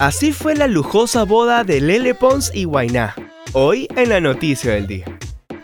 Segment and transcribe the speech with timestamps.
[0.00, 3.14] Así fue la lujosa boda de Lele Pons y Wainá,
[3.52, 5.04] hoy en la noticia del día.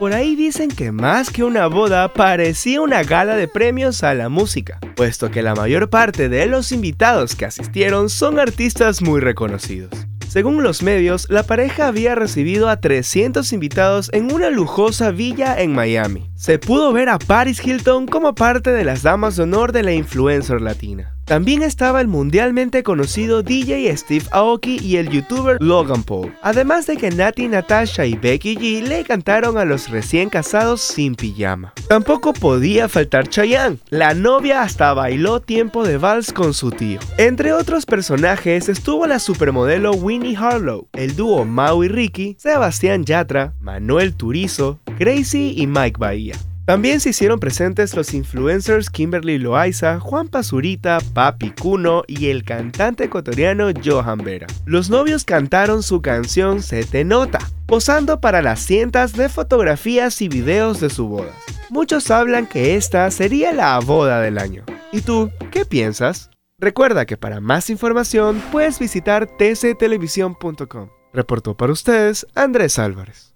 [0.00, 4.28] Por ahí dicen que más que una boda parecía una gala de premios a la
[4.28, 9.92] música, puesto que la mayor parte de los invitados que asistieron son artistas muy reconocidos.
[10.26, 15.72] Según los medios, la pareja había recibido a 300 invitados en una lujosa villa en
[15.72, 16.32] Miami.
[16.34, 19.92] Se pudo ver a Paris Hilton como parte de las damas de honor de la
[19.92, 21.15] influencer latina.
[21.26, 26.96] También estaba el mundialmente conocido DJ Steve Aoki y el youtuber Logan Paul, además de
[26.96, 31.72] que Nati Natasha y Becky G le cantaron a los recién casados sin pijama.
[31.88, 37.00] Tampoco podía faltar Chayanne, la novia hasta bailó tiempo de vals con su tío.
[37.18, 43.52] Entre otros personajes estuvo la supermodelo Winnie Harlow, el dúo Mau y Ricky, Sebastián Yatra,
[43.60, 46.36] Manuel Turizo, Gracie y Mike Bahía.
[46.66, 53.04] También se hicieron presentes los influencers Kimberly Loaiza, Juan Pazurita, Papi Cuno y el cantante
[53.04, 54.48] ecuatoriano Johan Vera.
[54.64, 60.28] Los novios cantaron su canción Se te nota, posando para las cientas de fotografías y
[60.28, 61.30] videos de su boda.
[61.70, 64.64] Muchos hablan que esta sería la boda del año.
[64.90, 66.30] ¿Y tú, qué piensas?
[66.58, 70.88] Recuerda que para más información puedes visitar tctelevisión.com.
[71.12, 73.35] Reportó para ustedes Andrés Álvarez.